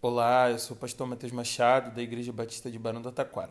[0.00, 3.50] Olá, eu sou o pastor Matheus Machado, da Igreja Batista de Barão do Taquara.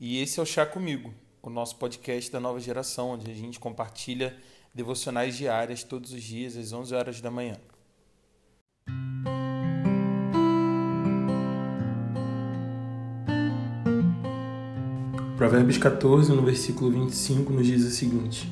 [0.00, 3.60] E esse é o Chá Comigo, o nosso podcast da nova geração, onde a gente
[3.60, 4.34] compartilha
[4.74, 7.58] devocionais diárias todos os dias às 11 horas da manhã.
[15.36, 18.50] Provérbios 14, no versículo 25, nos diz o seguinte: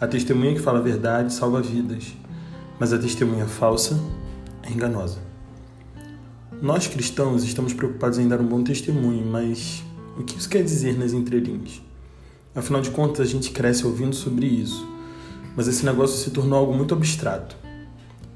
[0.00, 2.14] A testemunha que fala a verdade salva vidas,
[2.80, 3.94] mas a testemunha falsa
[4.62, 5.27] é enganosa.
[6.60, 9.84] Nós cristãos estamos preocupados em dar um bom testemunho, mas
[10.18, 11.80] o que isso quer dizer nas entrelinhas?
[12.52, 14.84] Afinal de contas, a gente cresce ouvindo sobre isso,
[15.54, 17.56] mas esse negócio se tornou algo muito abstrato.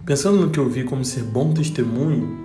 [0.06, 2.38] Pensando no que eu vi como ser bom testemunho,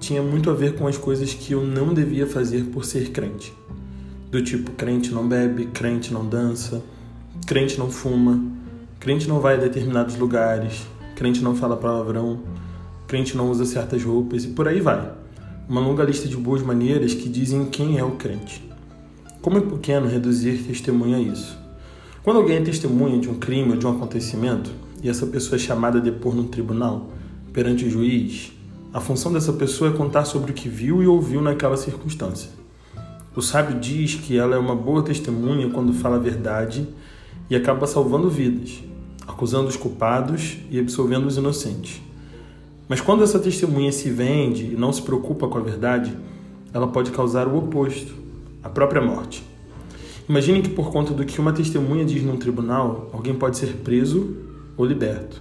[0.00, 3.54] tinha muito a ver com as coisas que eu não devia fazer por ser crente.
[4.32, 6.82] Do tipo, crente não bebe, crente não dança,
[7.46, 8.42] crente não fuma,
[8.98, 12.40] crente não vai a determinados lugares, crente não fala palavrão,
[13.06, 15.19] crente não usa certas roupas e por aí vai.
[15.70, 18.60] Uma longa lista de boas maneiras que dizem quem é o crente.
[19.40, 21.56] Como é pequeno reduzir testemunha a isso.
[22.24, 24.68] Quando alguém é testemunha de um crime ou de um acontecimento
[25.00, 27.12] e essa pessoa é chamada a depor num tribunal,
[27.52, 28.50] perante o juiz,
[28.92, 32.50] a função dessa pessoa é contar sobre o que viu e ouviu naquela circunstância.
[33.36, 36.84] O sábio diz que ela é uma boa testemunha quando fala a verdade
[37.48, 38.82] e acaba salvando vidas,
[39.24, 42.02] acusando os culpados e absolvendo os inocentes.
[42.90, 46.12] Mas quando essa testemunha se vende e não se preocupa com a verdade,
[46.74, 48.12] ela pode causar o oposto,
[48.64, 49.44] a própria morte.
[50.28, 54.36] Imagine que por conta do que uma testemunha diz num tribunal, alguém pode ser preso
[54.76, 55.40] ou liberto.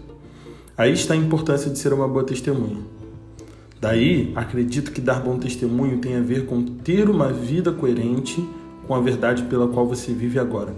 [0.77, 2.77] Aí está a importância de ser uma boa testemunha.
[3.81, 8.47] Daí, acredito que dar bom testemunho tem a ver com ter uma vida coerente
[8.87, 10.75] com a verdade pela qual você vive agora.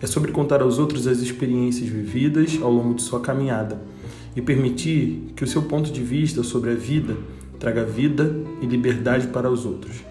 [0.00, 3.78] É sobre contar aos outros as experiências vividas ao longo de sua caminhada
[4.34, 7.16] e permitir que o seu ponto de vista sobre a vida
[7.58, 10.02] traga vida e liberdade para os outros.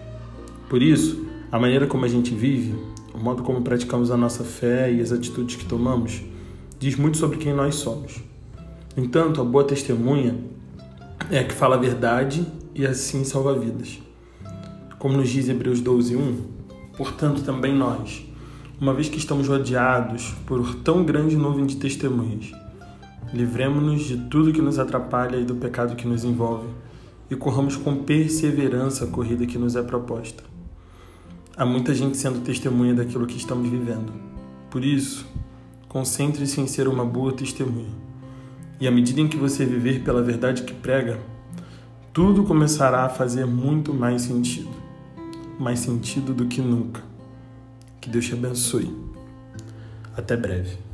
[0.68, 2.74] Por isso, a maneira como a gente vive,
[3.12, 6.22] o modo como praticamos a nossa fé e as atitudes que tomamos,
[6.78, 8.22] diz muito sobre quem nós somos.
[8.96, 10.36] No entanto, a boa testemunha
[11.30, 14.00] é a que fala a verdade e assim salva vidas.
[14.98, 16.36] Como nos diz Hebreus 12, 1,
[16.96, 18.24] portanto também nós,
[18.80, 22.50] uma vez que estamos rodeados por tão grande nuvem de testemunhas,
[23.32, 26.68] livremos-nos de tudo que nos atrapalha e do pecado que nos envolve,
[27.30, 30.44] e corramos com perseverança a corrida que nos é proposta.
[31.56, 34.12] Há muita gente sendo testemunha daquilo que estamos vivendo.
[34.70, 35.26] Por isso,
[35.88, 37.92] concentre-se em ser uma boa testemunha.
[38.80, 41.18] E à medida em que você viver pela verdade que prega,
[42.12, 44.70] tudo começará a fazer muito mais sentido.
[45.58, 47.02] Mais sentido do que nunca.
[48.00, 48.92] Que Deus te abençoe.
[50.16, 50.91] Até breve.